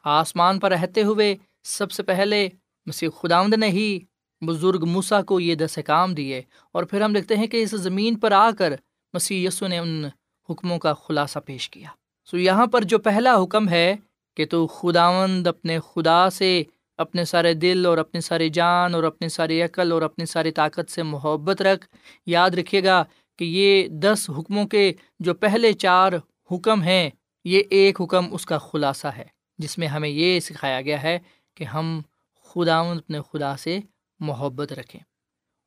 آسمان 0.04 0.60
پر 0.60 0.72
رہتے 0.72 1.04
ہوئے 1.04 1.36
سب 1.64 1.92
سے 1.92 2.04
پہلے 2.04 2.50
مسیح 2.86 3.10
خداوند 3.22 3.54
نے 3.54 3.68
ہی 3.68 4.00
بزرگ 4.42 4.86
موسا 4.86 5.22
کو 5.22 5.40
یہ 5.40 5.56
دس 5.56 5.80
کام 5.86 6.14
دیے 6.14 6.42
اور 6.72 6.84
پھر 6.84 7.02
ہم 7.02 7.14
دیکھتے 7.14 7.36
ہیں 7.36 7.48
کہ 7.48 7.64
اس 7.64 7.72
زمین 7.72 8.20
پر 8.20 8.32
آ 8.32 8.50
کر 8.58 8.74
مسیح 9.14 9.48
یسو 9.48 9.68
نے 9.68 9.78
ان 9.78 10.06
حکموں 10.50 10.80
کا 10.80 10.94
خلاصہ 10.94 11.40
پیش 11.40 11.70
کیا۔ 11.70 11.90
سو 12.26 12.38
یہاں 12.38 12.68
پر 12.68 12.82
جو 12.82 13.00
پہلا 13.00 13.44
حکم 13.44 13.70
ہے 13.70 13.96
کہ 14.38 14.46
تو 14.46 14.68
خداوند 14.68 15.48
اپنے 15.48 15.80
خدا 15.80 16.30
سے 16.30 16.64
اپنے 16.98 17.26
سارے 17.26 17.54
دل 17.54 17.86
اور 17.86 17.98
اپنی 17.98 18.22
ساری 18.22 18.50
جان 18.50 18.96
اور 18.96 19.04
اپنی 19.04 19.30
ساری 19.30 19.62
عقل 19.62 19.92
اور 19.92 20.02
اپنی 20.02 20.26
ساری 20.26 20.52
طاقت 20.52 20.92
سے 20.92 21.04
محبت 21.04 21.62
رکھ۔ 21.62 21.88
یاد 22.26 22.50
رکھیے 22.50 22.84
گا 22.84 23.04
کہ 23.38 23.44
یہ 23.44 23.88
دس 23.88 24.30
حکموں 24.38 24.68
کے 24.68 24.94
جو 25.20 25.34
پہلے 25.34 25.74
چار 25.74 26.14
حکم 26.52 26.82
ہیں، 26.82 27.10
یہ 27.44 27.64
ایک 27.70 28.02
حکم 28.02 28.34
اس 28.34 28.46
کا 28.46 28.58
خلاصہ 28.58 29.08
ہے، 29.08 29.26
جس 29.58 29.78
میں 29.78 29.88
ہمیں 29.88 30.10
یہ 30.10 30.40
سکھایا 30.40 30.82
گیا 30.82 31.04
ہے 31.04 31.20
کہ 31.56 31.64
ہم 31.64 32.02
خداوند 32.44 33.00
اپنے 33.00 33.20
خدا 33.34 33.58
سے 33.58 33.80
محبت 34.20 34.74
رکھیں۔ 34.74 35.02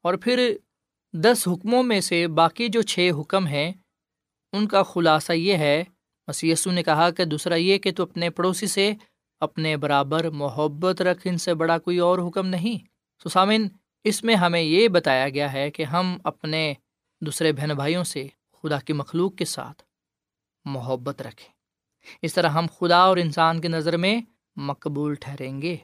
اور 0.02 0.14
پھر 0.14 0.56
دس 1.12 1.48
حکموں 1.48 1.82
میں 1.82 2.00
سے 2.00 2.26
باقی 2.28 2.68
جو 2.68 2.82
چھ 2.82 3.10
حکم 3.20 3.46
ہیں، 3.46 3.72
ان 4.52 4.68
کا 4.68 4.82
خلاصہ 4.82 5.32
یہ 5.32 5.54
ہے 5.54 5.84
مسیسو 6.28 6.70
نے 6.70 6.82
کہا 6.82 7.10
کہ 7.10 7.24
دوسرا 7.24 7.54
یہ 7.54 7.78
کہ 7.78 7.92
تو 7.92 8.02
اپنے 8.02 8.30
پڑوسی 8.30 8.66
سے 8.66 8.92
اپنے 9.40 9.76
برابر 9.76 10.30
محبت 10.30 11.02
رکھ، 11.02 11.20
ان 11.24 11.38
سے 11.38 11.54
بڑا 11.54 11.78
کوئی 11.78 11.98
اور 11.98 12.18
حکم 12.18 12.46
نہیں۔ 12.46 12.86
سسامن 13.28 13.68
اس 14.04 14.24
میں 14.24 14.34
ہمیں 14.34 14.60
یہ 14.60 14.88
بتایا 14.88 15.28
گیا 15.28 15.52
ہے 15.52 15.70
کہ 15.70 15.82
ہم 15.82 16.18
اپنے 16.24 16.74
دوسرے 17.20 17.52
بہن 17.52 17.68
بھائیوں 17.68 18.04
سے 18.04 18.26
خدا 18.62 18.78
کی 18.78 18.92
مخلوق 18.92 19.34
کے 19.34 19.44
ساتھ 19.44 19.82
محبت 20.64 21.22
رکھیں۔ 21.22 21.52
اس 22.22 22.34
طرح 22.34 22.48
ہم 22.48 22.66
خدا 22.78 22.96
اور 22.96 23.16
انسان 23.16 23.60
کی 23.60 23.68
نظر 23.68 23.96
میں 23.96 24.20
مقبول 24.56 25.14
ٹھہریں 25.14 25.62
گے۔ 25.62 25.76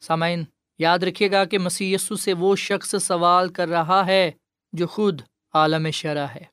سامعین، 0.00 0.44
یاد 0.78 0.98
رکھیے 0.98 1.30
گا 1.30 1.44
کہ 1.44 1.58
مسی 1.58 1.96
سے 1.98 2.32
وہ 2.32 2.56
شخص 2.56 2.94
سوال 3.02 3.48
کر 3.48 3.68
رہا 3.68 4.06
ہے 4.06 4.30
جو 4.72 4.86
خود 4.86 5.20
عالم 5.54 5.90
شرح 5.90 6.26
ہے، 6.26 6.44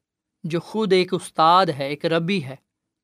جو 0.44 0.60
خود 0.60 0.94
ایک 0.94 1.14
استاد 1.14 1.66
ہے، 1.66 1.88
ایک 1.88 2.06
ربی 2.06 2.44
ہے۔ 2.44 2.56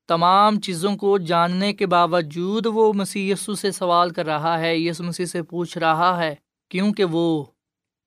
تمام 0.08 0.60
چیزوں 0.60 0.98
کو 0.98 1.17
جاننے 1.17 1.74
کے 1.74 1.86
باوجود 1.86 2.65
وہ 2.65 2.93
مسی 2.93 3.34
سے 3.36 3.72
سوال 3.72 4.10
کر 4.10 4.26
رہا 4.26 4.60
ہے 4.60 4.78
یس 4.78 5.02
مسیح 5.02 5.26
سے 5.26 5.43
پوچھ 5.43 5.78
رہا 5.78 6.24
ہے، 6.24 6.36
کیونکہ 6.70 7.04
وہ 7.04 7.46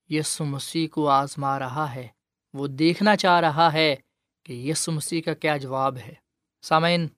یسو 0.08 0.44
مسیح 0.44 0.88
کو 0.88 1.08
آزما 1.08 1.58
رہا 1.58 1.94
ہے۔ 1.94 2.08
وہ 2.52 2.66
دیکھنا 2.66 3.16
چاہ 3.16 3.40
رہا 3.40 3.72
ہے 3.72 3.96
کہ 4.44 4.52
یسو 4.52 4.92
مسیح 4.92 5.20
کا 5.20 5.34
کیا 5.34 5.56
جواب 5.56 5.96
ہے۔ 5.96 6.14
سامعین 6.62 7.08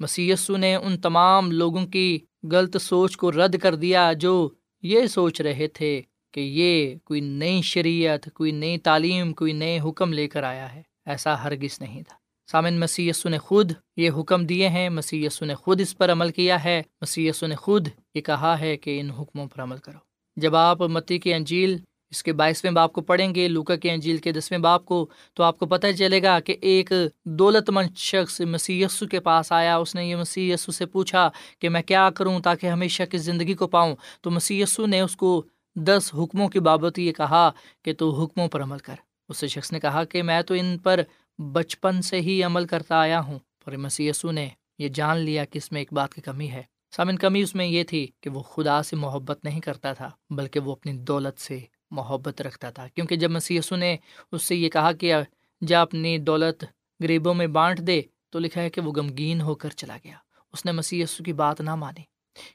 مسی 0.00 0.32
نے 0.48 0.74
ان 0.74 1.00
تمام 1.00 1.50
لوگوں 1.50 1.86
کی 1.86 2.18
غلط 2.52 2.76
سوچ 2.76 3.16
کو 3.16 3.32
رد 3.32 3.58
کر 3.58 3.74
دیا 3.74 4.12
جو 4.12 4.50
یہ 4.82 5.06
سوچ 5.06 5.40
رہے 5.40 5.68
تھے 5.68 6.02
کہ 6.32 6.40
یہ 6.40 6.94
کوئی 7.04 7.20
نئی 7.20 7.62
شریعت، 7.62 8.28
کوئی 8.34 8.52
نئی 8.52 8.78
تعلیم، 8.78 9.32
کوئی 9.32 9.52
نئے 9.52 9.80
حکم 9.80 10.12
لے 10.12 10.28
کر 10.28 10.42
آیا 10.42 10.74
ہے۔ 10.74 10.82
ایسا 11.06 11.44
ہرگز 11.44 11.80
نہیں 11.80 12.02
تھا۔ 12.02 12.21
سامن 12.46 12.80
مسی 12.80 13.10
نے 13.24 13.38
خود 13.38 13.72
یہ 13.96 14.10
حکم 14.18 14.46
دیے 14.46 14.68
ہیں 14.68 14.88
مسی 14.88 15.28
نے 15.40 15.54
خود 15.54 15.80
اس 15.80 15.98
پر 15.98 16.12
عمل 16.12 16.30
کیا 16.30 16.64
ہے 16.64 16.82
مسی 17.00 17.30
نے 17.42 17.54
خود 17.54 17.88
یہ 18.14 18.20
کہا 18.20 18.60
ہے 18.60 18.76
کہ 18.76 19.00
ان 19.00 19.10
حکموں 19.10 19.46
پر 19.46 19.62
عمل 19.62 19.76
کرو۔ 19.76 19.98
جب 20.36 20.56
آپ 20.56 20.82
متی 20.82 21.18
کی 21.18 21.34
انجیل 21.34 21.76
اس 22.10 22.22
کے 22.22 22.32
بائیسویں 22.32 22.72
باپ 22.72 22.92
کو 22.92 23.00
پڑھیں 23.00 23.34
گے، 23.34 23.48
لوکا 23.48 23.76
کے 23.76 23.90
انجیل 23.90 24.16
کے 24.16 24.32
دسویں 24.32 24.58
باپ 24.58 24.84
کو، 24.84 25.08
تو 25.34 25.42
آپ 25.42 25.58
کو 25.58 25.66
پتہ 25.66 25.86
چلے 25.98 26.22
گا 26.22 26.40
کہ 26.40 26.56
ایک 26.60 26.92
دولت 27.24 27.70
مند 27.70 27.96
شخص 27.96 28.40
مسی 28.40 28.84
کے 29.10 29.20
پاس 29.20 29.52
آیا۔ 29.52 29.76
اس 29.76 29.94
نے 29.94 30.06
یہ 30.06 30.16
مسی 30.16 30.56
سے 30.56 30.86
پوچھا 30.86 31.30
کہ 31.58 31.68
میں 31.68 31.82
کیا 31.82 32.10
کروں 32.10 32.40
تاکہ 32.40 32.66
ہمیشہ 32.66 33.02
کی 33.10 33.18
زندگی 33.18 33.54
کو 33.54 33.66
پاؤں؟ 33.66 33.96
تو 34.20 34.30
مسی 34.30 34.64
نے 34.78 35.00
اس 35.00 35.16
کو 35.16 35.42
دس 35.76 36.10
حکموں 36.14 36.48
کی 36.48 36.60
بابت 36.60 36.98
یہ 36.98 37.12
کہا 37.12 37.50
کہ 37.82 37.94
تو 37.94 38.10
حکموں 38.10 38.48
پر 38.48 38.62
عمل 38.62 38.78
کر۔ 38.78 38.94
اس 39.28 39.44
شخص 39.44 39.72
نے 39.72 39.80
کہا 39.80 40.04
کہ 40.04 40.22
میں 40.22 40.42
تو 40.42 40.54
ان 40.54 40.78
پر 40.78 41.00
بچپن 41.38 42.02
سے 42.02 42.20
ہی 42.20 42.42
عمل 42.42 42.66
کرتا 42.66 42.96
آیا 42.96 43.20
ہوں، 43.20 43.38
پر 43.64 43.76
مسی 43.76 44.10
نے 44.24 44.48
یہ 44.78 44.88
جان 44.88 45.16
لیا 45.16 45.44
کہ 45.44 45.58
اس 45.58 45.72
میں 45.72 45.80
ایک 45.80 45.92
بات 45.92 46.14
کی 46.14 46.20
کمی 46.20 46.50
ہے۔ 46.50 46.62
سامن، 46.96 47.16
کمی 47.16 47.42
اس 47.42 47.54
میں 47.54 47.66
یہ 47.66 47.84
تھی 47.84 48.06
کہ 48.20 48.30
وہ 48.30 48.42
خدا 48.42 48.82
سے 48.82 48.96
محبت 48.96 49.44
نہیں 49.44 49.60
کرتا 49.60 49.92
تھا، 49.92 50.10
بلکہ 50.30 50.60
وہ 50.60 50.72
اپنی 50.72 50.92
دولت 50.92 51.40
سے 51.40 51.58
محبت 51.90 52.42
رکھتا 52.42 52.70
تھا۔ 52.70 52.88
کیونکہ 52.88 53.16
جب 53.16 53.30
مسی 53.30 53.58
نے 53.70 53.96
اس 54.32 54.42
سے 54.42 54.56
یہ 54.56 54.68
کہا 54.68 54.92
کہ 54.92 55.14
جا 55.66 55.82
اپنی 55.82 56.18
دولت 56.18 56.64
غریبوں 57.00 57.34
میں 57.34 57.46
بانٹ 57.46 57.78
دے، 57.78 58.02
تو 58.30 58.38
لکھا 58.38 58.62
ہے 58.62 58.70
کہ 58.70 58.80
وہ 58.80 58.92
غمگین 58.92 59.40
ہو 59.40 59.54
کر 59.54 59.70
چلا 59.70 59.96
گیا۔ 60.04 60.16
اس 60.52 60.64
نے 60.64 60.72
مسی 60.72 61.04
کی 61.24 61.32
بات 61.32 61.60
نہ 61.60 61.74
مانی، 61.74 62.02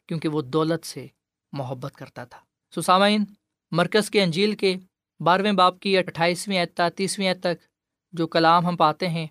کیونکہ 0.07 0.29
وہ 0.29 0.41
دولت 0.41 0.85
سے 0.85 1.07
محبت 1.51 1.95
کرتا 1.95 2.23
تھا۔ 2.23 2.39
سسامین 2.81 3.23
مرکز 3.71 4.09
کے 4.09 4.23
انجیل 4.23 4.55
کے 4.55 4.75
بارہویں 5.19 5.51
باپ 5.51 5.79
کی 5.79 5.97
اٹھائیسویں 5.97 6.59
اعتا 6.59 6.89
تیسویں 6.89 7.33
تک 7.33 7.76
جو 8.11 8.27
کلام 8.27 8.65
ہم 8.65 8.75
پاتے 8.75 9.07
ہیں، 9.07 9.27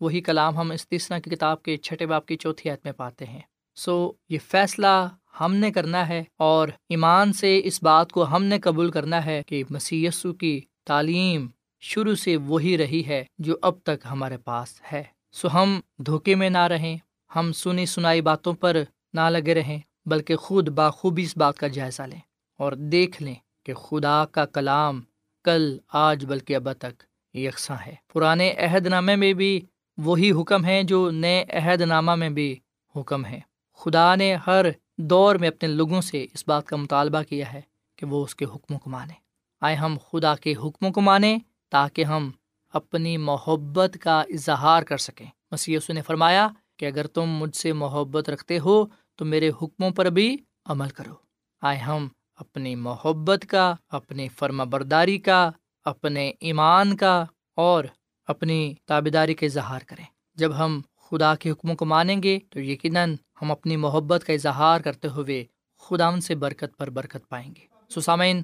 وہی 0.00 0.20
کلام 0.20 0.56
ہم 0.56 0.70
اس 0.70 0.88
تیسرا 0.88 1.18
کی 1.18 1.30
کتاب 1.30 1.62
کے 1.62 1.76
چھٹے 1.76 2.06
باپ 2.06 2.26
کی 2.26 2.36
چوتھی 2.36 2.70
عت 2.70 2.78
میں 2.84 2.92
پاتے 2.92 3.24
ہیں۔ 3.24 3.40
سو 3.76 4.12
یہ 4.28 4.38
فیصلہ 4.44 5.08
ہم 5.40 5.54
نے 5.54 5.70
کرنا 5.70 6.08
ہے 6.08 6.24
اور 6.36 6.68
ایمان 6.88 7.32
سے 7.32 7.60
اس 7.64 7.82
بات 7.82 8.12
کو 8.12 8.24
ہم 8.24 8.44
نے 8.44 8.60
قبول 8.60 8.90
کرنا 8.90 9.24
ہے 9.24 9.42
کہ 9.46 9.64
مسی 9.70 10.06
کی 10.40 10.60
تعلیم 10.84 11.46
شروع 11.80 12.14
سے 12.14 12.36
وہی 12.36 12.78
رہی 12.78 13.06
ہے 13.06 13.24
جو 13.38 13.56
اب 13.62 13.74
تک 13.82 14.06
ہمارے 14.10 14.36
پاس 14.36 14.68
ہے۔ 14.92 15.02
سو 15.32 15.48
ہم 15.54 15.80
دھوکے 15.98 16.34
میں 16.34 16.50
نہ 16.50 16.66
رہیں، 16.66 16.96
ہم 17.36 17.52
سنی 17.52 17.86
سنائی 17.86 18.20
باتوں 18.20 18.54
پر 18.54 18.76
نہ 19.12 19.20
لگے 19.20 19.54
رہیں، 19.54 19.78
بلکہ 20.06 20.36
خود 20.36 20.68
بخوبی 20.68 21.22
اس 21.22 21.36
بات 21.36 21.58
کا 21.58 21.68
جائزہ 21.68 22.02
لیں 22.02 22.20
اور 22.58 22.72
دیکھ 22.72 23.22
لیں 23.22 23.34
کہ 23.62 23.74
خدا 23.74 24.24
کا 24.24 24.46
کلام 24.46 25.00
کل، 25.44 25.78
آج، 25.88 26.24
بلکہ 26.26 26.56
اب 26.56 26.72
تک 26.72 27.02
یکساں 27.34 27.76
ہے۔ 27.86 27.94
پرانے 28.12 28.52
عہد 28.52 28.86
نامے 28.86 29.16
میں 29.16 29.32
بھی 29.32 29.60
وہی 29.96 30.32
حکم 30.32 30.64
ہیں 30.64 30.82
جو 30.82 31.10
نئے 31.10 31.44
عہد 31.48 31.80
نامہ 31.80 32.14
میں 32.14 32.30
بھی 32.30 32.56
حکم 32.96 33.24
ہے 33.24 33.40
خدا 33.72 34.14
نے 34.14 34.36
ہر 34.46 34.66
دور 34.96 35.36
میں 35.36 35.48
اپنے 35.48 35.68
لوگوں 35.68 36.00
سے 36.00 36.26
اس 36.34 36.44
بات 36.46 36.66
کا 36.66 36.76
مطالبہ 36.76 37.22
کیا 37.22 37.52
ہے 37.52 37.60
کہ 37.96 38.06
وہ 38.06 38.24
اس 38.24 38.34
کے 38.34 38.44
حکموں 38.44 38.78
کو 38.78 38.90
مانیں۔ 38.90 39.14
آئے 39.60 39.76
ہم 39.76 39.96
خدا 40.12 40.34
کے 40.34 40.54
حکموں 40.64 40.90
کو 40.90 41.00
مانیں 41.00 41.38
تاکہ 41.70 42.04
ہم 42.04 42.30
اپنی 42.72 43.16
محبت 43.16 43.98
کا 44.00 44.20
اظہار 44.20 44.82
کر 44.82 44.96
سکیں۔ 44.96 45.26
مسی 45.50 45.76
نے 45.88 46.02
فرمایا 46.02 46.48
کہ 46.76 46.86
اگر 46.86 47.06
تم 47.06 47.26
مجھ 47.26 47.56
سے 47.56 47.72
محبت 47.72 48.30
رکھتے 48.30 48.58
ہو 48.58 48.84
تو 49.16 49.24
میرے 49.24 49.50
حکموں 49.62 49.90
پر 49.90 50.06
بھی 50.06 50.36
عمل 50.66 50.88
کرو۔ 50.88 51.14
آئے 51.62 51.78
ہم 51.78 52.08
اپنی 52.36 52.74
محبت 52.74 53.46
کا، 53.48 53.74
اپنی 53.88 54.28
فرما 54.28 54.64
برداری 54.64 55.18
کا 55.18 55.50
اپنے 55.88 56.32
ایمان 56.40 56.96
کا 56.96 57.24
اور 57.56 57.84
اپنی 58.26 58.74
تابیداری 58.86 59.34
کا 59.34 59.46
اظہار 59.46 59.80
کریں۔ 59.86 60.04
جب 60.34 60.58
ہم 60.58 60.80
خدا 61.10 61.34
کے 61.34 61.50
حکموں 61.50 61.74
کو 61.74 61.84
مانیں 61.84 62.22
گے 62.22 62.38
تو 62.50 62.60
یقیناً 62.60 63.14
ہم 63.42 63.50
اپنی 63.50 63.76
محبت 63.76 64.24
کا 64.26 64.32
اظہار 64.32 64.80
کرتے 64.80 65.08
ہوئے 65.08 65.44
خدا 65.78 66.06
ان 66.06 66.20
سے 66.20 66.34
برکت 66.34 66.78
پر 66.78 66.90
برکت 66.90 67.28
پائیں 67.28 67.54
گے۔ 67.54 67.66
سسامین 68.00 68.42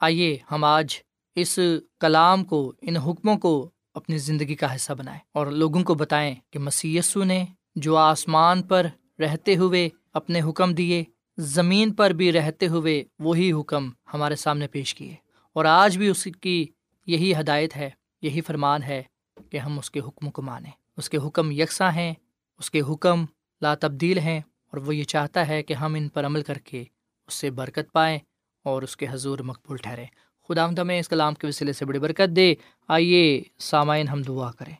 آئیے 0.00 0.38
ہم 0.50 0.64
آج 0.64 0.96
اس 1.34 1.58
کلام 2.00 2.44
کو، 2.44 2.72
ان 2.82 2.96
حکموں 2.96 3.36
کو 3.36 3.70
اپنی 3.94 4.18
زندگی 4.18 4.54
کا 4.54 4.74
حصہ 4.74 4.92
بنائیں 4.92 5.20
اور 5.34 5.46
لوگوں 5.46 5.84
کو 5.84 5.94
بتائیں 5.94 6.34
کہ 6.50 6.58
مسی 6.58 7.00
نے 7.24 7.44
جو 7.76 7.96
آسمان 7.96 8.62
پر 8.62 8.86
رہتے 9.18 9.56
ہوئے 9.56 9.88
اپنے 10.12 10.40
حکم 10.40 10.74
دیے، 10.74 11.04
زمین 11.38 11.94
پر 11.94 12.10
بھی 12.10 12.32
رہتے 12.32 12.66
ہوئے 12.66 13.04
وہی 13.18 13.52
حکم 13.52 13.90
ہمارے 14.14 14.36
سامنے 14.36 14.66
پیش 14.66 14.94
کیے۔ 14.94 15.14
اور 15.48 15.64
آج 15.64 15.98
بھی 15.98 16.08
اس 16.08 16.28
کی 16.40 16.66
یہی 17.08 17.32
ہدایت 17.40 17.76
ہے، 17.76 17.90
یہی 18.22 18.40
فرمان 18.40 18.82
ہے 18.82 19.02
کہ 19.50 19.56
ہم 19.56 19.78
اس 19.78 19.90
کے 19.90 20.00
حکم 20.00 20.30
کو 20.30 20.42
مانیں۔ 20.42 20.70
اس 20.96 21.10
کے 21.10 21.16
حکم 21.16 21.50
یکساں 21.50 21.92
ہیں، 21.92 22.14
اس 22.58 22.70
کے 22.70 22.80
حکم 22.80 23.24
لا 23.62 23.74
تبدیل 23.74 24.18
ہیں 24.18 24.38
اور 24.38 24.76
وہ 24.76 24.96
یہ 24.96 25.04
چاہتا 25.04 25.48
ہے 25.48 25.62
کہ 25.62 25.74
ہم 25.74 25.94
ان 25.94 26.08
پر 26.08 26.26
عمل 26.26 26.42
کر 26.42 26.58
کے 26.58 26.84
اس 27.26 27.34
سے 27.34 27.50
برکت 27.50 27.92
پائیں 27.92 28.18
اور 28.62 28.82
اس 28.82 28.96
کے 28.96 29.06
حضور 29.10 29.38
مقبول 29.38 29.76
ٹھہریں۔ 29.76 30.06
خدا 30.48 30.66
ہمیں 30.80 31.00
اس 31.00 31.08
کلام 31.08 31.34
کے 31.34 31.46
وسیلے 31.46 31.72
سے 31.72 31.84
بڑی 31.84 31.98
برکت 31.98 32.36
دے۔ 32.36 32.54
آئیے 32.88 33.42
سامعین 33.58 34.08
ہم 34.08 34.22
دعا 34.22 34.50
کریں۔ 34.50 34.74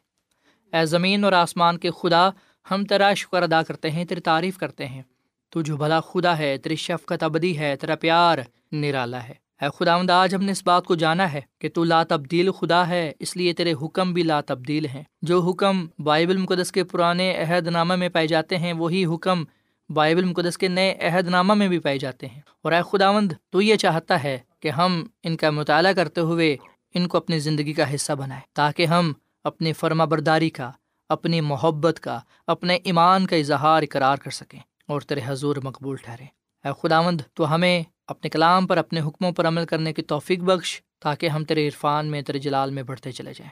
اے 0.76 0.86
زمین 0.86 1.24
اور 1.24 1.32
آسمان 1.32 1.78
کے 1.78 1.90
خدا، 1.90 2.30
ہم 2.70 2.84
تیرا 2.84 3.14
شکر 3.14 3.42
ادا 3.42 3.62
کرتے 3.62 3.90
ہیں، 3.90 4.04
تیری 4.04 4.20
تعریف 4.20 4.58
کرتے 4.58 4.86
ہیں۔ 4.86 5.02
تو 5.50 5.62
جو 5.62 5.76
بھلا 5.76 6.00
خدا 6.00 6.38
ہے، 6.38 6.58
تیری 6.58 6.76
شفقت 6.76 7.22
ابدی 7.22 7.58
ہے، 7.58 7.76
تیرا 7.76 7.96
پیار 7.96 8.38
نرالا 8.72 9.28
ہے۔ 9.28 9.47
اے 9.60 9.68
خدا 9.78 10.22
آج 10.22 10.34
ہم 10.34 10.42
نے 10.42 10.52
اس 10.52 10.62
بات 10.66 10.84
کو 10.84 10.94
جانا 10.94 11.32
ہے 11.32 11.40
کہ 11.58 11.68
تو 11.68 11.84
لا 11.84 12.02
تبدیل 12.02 12.52
خدا 12.52 12.88
ہے، 12.88 13.12
اس 13.18 13.36
لیے 13.36 13.52
تیرے 13.52 13.74
حکم 13.82 14.12
بھی 14.12 14.22
لا 14.22 14.40
تبدیل 14.40 14.86
ہیں۔ 14.86 15.02
جو 15.22 15.40
حکم 15.40 15.86
بائبل 15.98 16.36
مقدس 16.36 16.72
کے 16.72 16.84
پرانے 16.84 17.42
عہد 17.42 17.66
نامہ 17.66 17.96
میں 17.96 18.08
پائے 18.08 18.26
جاتے 18.26 18.58
ہیں، 18.58 18.72
وہی 18.72 19.04
حکم 19.04 19.44
بائبل 19.88 20.24
مقدس 20.24 20.58
کے 20.58 20.68
نئے 20.68 20.94
عہد 21.00 21.28
نامہ 21.28 21.54
میں 21.54 21.68
بھی 21.68 21.78
پائے 21.78 21.98
جاتے 21.98 22.26
ہیں۔ 22.26 22.40
اور 22.62 22.72
اے 22.72 22.80
خداوند، 22.92 23.32
تو 23.50 23.62
یہ 23.62 23.76
چاہتا 23.76 24.22
ہے 24.22 24.38
کہ 24.60 24.68
ہم 24.68 25.06
ان 25.22 25.36
کا 25.36 25.50
مطالعہ 25.50 25.92
کرتے 25.92 26.20
ہوئے 26.20 26.56
ان 26.94 27.08
کو 27.08 27.16
اپنی 27.16 27.38
زندگی 27.38 27.72
کا 27.72 27.94
حصہ 27.94 28.12
بنائیں، 28.12 28.42
تاکہ 28.52 28.86
ہم 28.86 29.12
اپنی 29.44 29.72
فرما 29.72 30.04
برداری 30.04 30.50
کا، 30.50 30.70
اپنی 31.08 31.40
محبت 31.40 32.00
کا، 32.00 32.20
اپنے 32.46 32.78
ایمان 32.84 33.26
کا 33.26 33.36
اظہار 33.36 33.82
اقرار 33.82 34.16
کر 34.16 34.30
سکیں 34.30 34.60
اور 34.88 35.00
تیرے 35.00 35.20
حضور 35.26 35.56
مقبول 35.64 35.96
ٹھہرے 35.96 36.24
اے 36.68 36.68
خداوند، 36.82 37.20
تو 37.34 37.54
ہمیں 37.54 37.82
اپنے 38.08 38.30
کلام 38.30 38.66
پر، 38.66 38.76
اپنے 38.76 39.00
حکموں 39.00 39.32
پر 39.32 39.48
عمل 39.48 39.66
کرنے 39.66 39.92
کی 39.92 40.02
توفیق 40.02 40.40
بخش 40.40 40.82
تاکہ 41.00 41.28
ہم 41.28 41.44
تیرے 41.44 41.66
عرفان 41.66 42.06
میں، 42.06 42.22
تیرے 42.22 42.38
جلال 42.38 42.70
میں 42.70 42.82
بڑھتے 42.82 43.12
چلے 43.12 43.32
جائیں۔ 43.32 43.50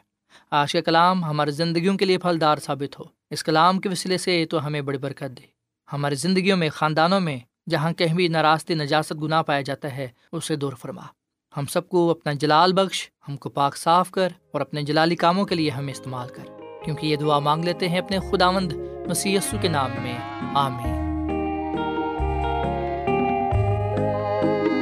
آج 0.51 0.73
کا 0.73 0.81
کلام 0.81 1.25
ہماری 1.25 1.51
زندگیوں 1.51 1.97
کے 1.97 2.05
لیے 2.05 2.19
پھلدار 2.19 2.57
ثابت 2.57 2.99
ہو۔ 2.99 3.05
اس 3.31 3.45
کلام 3.45 3.81
کے 3.81 3.89
وسیلے 3.89 4.19
سے 4.19 4.47
تو 4.51 4.67
ہمیں 4.67 4.81
بڑی 4.81 4.99
برکت 4.99 5.39
دے۔ 5.39 5.47
ہماری 5.93 6.15
زندگیوں 6.15 6.57
میں، 6.57 6.69
خاندانوں 6.69 7.21
میں، 7.21 7.39
جہاں 7.71 7.93
کہیں 7.93 8.15
بھی 8.15 8.29
ناراستی، 8.29 8.75
نجاست، 8.75 9.13
گناہ 9.23 9.43
پایا 9.43 9.61
جاتا 9.61 9.97
ہے، 9.97 10.09
اسے 10.33 10.57
دور 10.57 10.73
فرما۔ 10.73 11.03
ہم 11.57 11.67
سب 11.67 11.89
کو 11.89 12.11
اپنا 12.11 12.33
جلال 12.33 12.73
بخش، 12.73 13.11
ہم 13.29 13.37
کو 13.37 13.49
پاک 13.49 13.77
صاف 13.77 14.11
کر 14.11 14.29
اور 14.53 14.61
اپنے 14.61 14.83
جلالی 14.83 15.17
کاموں 15.17 15.45
کے 15.45 15.55
لیے 15.55 15.71
ہمیں 15.71 15.93
استعمال 15.93 16.29
کر۔ 16.29 16.45
کیونکہ 16.85 17.07
یہ 17.07 17.17
دعا 17.17 17.39
مانگ 17.39 17.65
لیتے 17.65 17.89
ہیں 17.89 17.99
اپنے 17.99 18.19
خداوند 18.19 18.73
مسی 19.07 19.39
کے 19.61 19.69
نام 19.69 19.91
میں۔ 20.03 20.19
آمین۔ 20.55 21.06